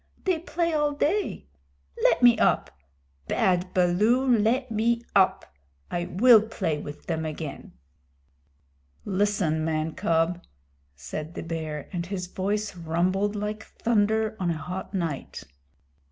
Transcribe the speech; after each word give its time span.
They 0.23 0.39
play 0.39 0.73
all 0.73 0.93
day. 0.93 1.45
Let 2.01 2.23
me 2.23 2.35
get 2.37 2.41
up! 2.41 2.71
Bad 3.27 3.71
Baloo, 3.75 4.25
let 4.35 4.71
me 4.71 5.03
up! 5.15 5.45
I 5.91 6.05
will 6.05 6.41
play 6.41 6.79
with 6.79 7.05
them 7.05 7.23
again." 7.23 7.73
"Listen, 9.05 9.63
man 9.63 9.93
cub," 9.93 10.43
said 10.95 11.35
the 11.35 11.43
Bear, 11.43 11.87
and 11.93 12.07
his 12.07 12.25
voice 12.25 12.75
rumbled 12.75 13.35
like 13.35 13.63
thunder 13.63 14.35
on 14.39 14.49
a 14.49 14.57
hot 14.57 14.91
night. 14.95 15.43